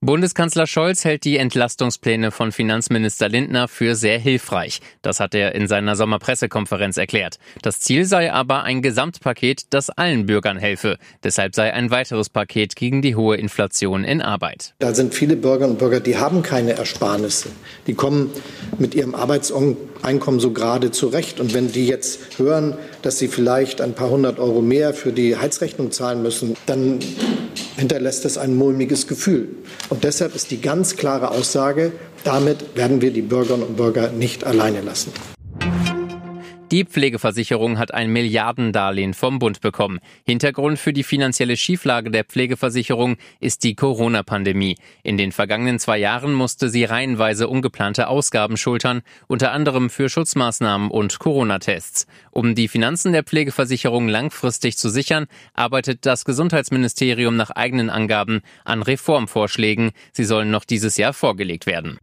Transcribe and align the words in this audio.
Bundeskanzler 0.00 0.68
Scholz 0.68 1.04
hält 1.04 1.24
die 1.24 1.38
Entlastungspläne 1.38 2.30
von 2.30 2.52
Finanzminister 2.52 3.28
Lindner 3.28 3.66
für 3.66 3.96
sehr 3.96 4.20
hilfreich. 4.20 4.80
Das 5.02 5.18
hat 5.18 5.34
er 5.34 5.56
in 5.56 5.66
seiner 5.66 5.96
Sommerpressekonferenz 5.96 6.98
erklärt. 6.98 7.40
Das 7.62 7.80
Ziel 7.80 8.04
sei 8.04 8.32
aber 8.32 8.62
ein 8.62 8.80
Gesamtpaket, 8.80 9.62
das 9.70 9.90
allen 9.90 10.26
Bürgern 10.26 10.56
helfe. 10.56 10.98
Deshalb 11.24 11.56
sei 11.56 11.72
ein 11.72 11.90
weiteres 11.90 12.30
Paket 12.30 12.76
gegen 12.76 13.02
die 13.02 13.16
hohe 13.16 13.38
Inflation 13.38 14.04
in 14.04 14.22
Arbeit. 14.22 14.72
Da 14.78 14.94
sind 14.94 15.14
viele 15.14 15.34
Bürgerinnen 15.34 15.72
und 15.72 15.78
Bürger, 15.80 15.98
die 15.98 16.16
haben 16.16 16.44
keine 16.44 16.74
Ersparnisse. 16.74 17.48
Die 17.88 17.94
kommen 17.94 18.30
mit 18.78 18.94
ihrem 18.94 19.16
Arbeitseinkommen 19.16 20.38
so 20.38 20.52
gerade 20.52 20.92
zurecht. 20.92 21.40
Und 21.40 21.54
wenn 21.54 21.72
die 21.72 21.88
jetzt 21.88 22.38
hören, 22.38 22.78
dass 23.02 23.18
sie 23.18 23.26
vielleicht 23.26 23.80
ein 23.80 23.94
paar 23.94 24.10
hundert 24.10 24.38
Euro 24.38 24.62
mehr 24.62 24.94
für 24.94 25.10
die 25.10 25.36
Heizrechnung 25.36 25.90
zahlen 25.90 26.22
müssen, 26.22 26.56
dann 26.66 27.00
hinterlässt 27.78 28.24
es 28.24 28.36
ein 28.36 28.56
mulmiges 28.56 29.06
Gefühl. 29.06 29.48
Und 29.88 30.04
deshalb 30.04 30.34
ist 30.34 30.50
die 30.50 30.60
ganz 30.60 30.96
klare 30.96 31.30
Aussage, 31.30 31.92
damit 32.24 32.76
werden 32.76 33.00
wir 33.00 33.12
die 33.12 33.22
Bürgerinnen 33.22 33.62
und 33.62 33.76
Bürger 33.76 34.10
nicht 34.10 34.44
alleine 34.44 34.80
lassen. 34.80 35.12
Die 36.70 36.84
Pflegeversicherung 36.84 37.78
hat 37.78 37.94
ein 37.94 38.12
Milliardendarlehen 38.12 39.14
vom 39.14 39.38
Bund 39.38 39.62
bekommen. 39.62 40.00
Hintergrund 40.24 40.78
für 40.78 40.92
die 40.92 41.02
finanzielle 41.02 41.56
Schieflage 41.56 42.10
der 42.10 42.24
Pflegeversicherung 42.24 43.16
ist 43.40 43.64
die 43.64 43.74
Corona-Pandemie. 43.74 44.76
In 45.02 45.16
den 45.16 45.32
vergangenen 45.32 45.78
zwei 45.78 45.96
Jahren 45.96 46.34
musste 46.34 46.68
sie 46.68 46.84
reihenweise 46.84 47.48
ungeplante 47.48 48.08
Ausgaben 48.08 48.58
schultern, 48.58 49.00
unter 49.28 49.52
anderem 49.52 49.88
für 49.88 50.10
Schutzmaßnahmen 50.10 50.90
und 50.90 51.18
Corona-Tests. 51.18 52.06
Um 52.32 52.54
die 52.54 52.68
Finanzen 52.68 53.14
der 53.14 53.24
Pflegeversicherung 53.24 54.06
langfristig 54.06 54.76
zu 54.76 54.90
sichern, 54.90 55.26
arbeitet 55.54 56.04
das 56.04 56.26
Gesundheitsministerium 56.26 57.34
nach 57.34 57.50
eigenen 57.50 57.88
Angaben 57.88 58.42
an 58.66 58.82
Reformvorschlägen. 58.82 59.92
Sie 60.12 60.24
sollen 60.24 60.50
noch 60.50 60.66
dieses 60.66 60.98
Jahr 60.98 61.14
vorgelegt 61.14 61.64
werden. 61.64 61.98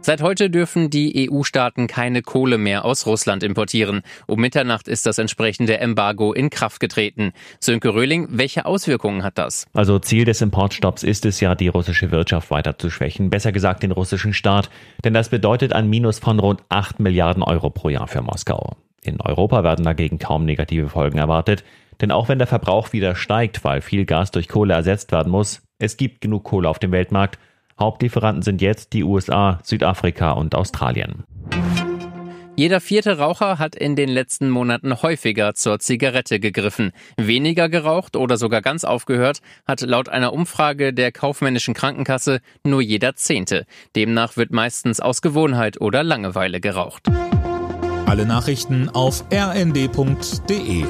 Seit 0.00 0.22
heute 0.22 0.48
dürfen 0.48 0.90
die 0.90 1.28
EU-Staaten 1.28 1.86
keine 1.88 2.22
Kohle 2.22 2.56
mehr 2.56 2.84
aus 2.84 3.06
Russland 3.06 3.42
importieren. 3.42 4.02
Um 4.26 4.40
Mitternacht 4.40 4.86
ist 4.88 5.06
das 5.06 5.18
entsprechende 5.18 5.80
Embargo 5.80 6.32
in 6.32 6.50
Kraft 6.50 6.80
getreten. 6.80 7.32
Sönke 7.60 7.92
Röhling, 7.92 8.28
welche 8.30 8.64
Auswirkungen 8.64 9.24
hat 9.24 9.38
das? 9.38 9.66
Also 9.74 9.98
Ziel 9.98 10.24
des 10.24 10.40
Importstopps 10.40 11.02
ist 11.02 11.26
es 11.26 11.40
ja, 11.40 11.54
die 11.54 11.68
russische 11.68 12.10
Wirtschaft 12.10 12.50
weiter 12.50 12.78
zu 12.78 12.90
schwächen, 12.90 13.28
besser 13.28 13.52
gesagt 13.52 13.82
den 13.82 13.90
russischen 13.90 14.32
Staat. 14.32 14.70
Denn 15.04 15.14
das 15.14 15.28
bedeutet 15.28 15.72
ein 15.72 15.90
Minus 15.90 16.20
von 16.20 16.38
rund 16.38 16.62
8 16.68 17.00
Milliarden 17.00 17.42
Euro 17.42 17.68
pro 17.68 17.88
Jahr 17.88 18.06
für 18.06 18.22
Moskau. 18.22 18.76
In 19.02 19.20
Europa 19.20 19.64
werden 19.64 19.84
dagegen 19.84 20.18
kaum 20.18 20.44
negative 20.44 20.88
Folgen 20.88 21.18
erwartet. 21.18 21.64
Denn 22.00 22.12
auch 22.12 22.28
wenn 22.28 22.38
der 22.38 22.46
Verbrauch 22.46 22.92
wieder 22.92 23.16
steigt, 23.16 23.64
weil 23.64 23.80
viel 23.80 24.04
Gas 24.04 24.30
durch 24.30 24.48
Kohle 24.48 24.74
ersetzt 24.74 25.10
werden 25.10 25.32
muss, 25.32 25.62
es 25.80 25.96
gibt 25.96 26.20
genug 26.20 26.44
Kohle 26.44 26.68
auf 26.68 26.78
dem 26.78 26.92
Weltmarkt 26.92 27.38
Hauptlieferanten 27.78 28.42
sind 28.42 28.60
jetzt 28.60 28.92
die 28.92 29.04
USA, 29.04 29.60
Südafrika 29.62 30.32
und 30.32 30.54
Australien. 30.54 31.24
Jeder 32.58 32.80
vierte 32.80 33.18
Raucher 33.18 33.60
hat 33.60 33.76
in 33.76 33.94
den 33.94 34.08
letzten 34.08 34.50
Monaten 34.50 35.00
häufiger 35.00 35.54
zur 35.54 35.78
Zigarette 35.78 36.40
gegriffen. 36.40 36.90
Weniger 37.16 37.68
geraucht 37.68 38.16
oder 38.16 38.36
sogar 38.36 38.62
ganz 38.62 38.82
aufgehört 38.82 39.42
hat 39.64 39.80
laut 39.82 40.08
einer 40.08 40.32
Umfrage 40.32 40.92
der 40.92 41.12
kaufmännischen 41.12 41.72
Krankenkasse 41.72 42.40
nur 42.64 42.82
jeder 42.82 43.14
Zehnte. 43.14 43.64
Demnach 43.94 44.36
wird 44.36 44.50
meistens 44.50 44.98
aus 44.98 45.22
Gewohnheit 45.22 45.80
oder 45.80 46.02
Langeweile 46.02 46.60
geraucht. 46.60 47.06
Alle 48.06 48.26
Nachrichten 48.26 48.88
auf 48.88 49.24
rnd.de 49.32 50.84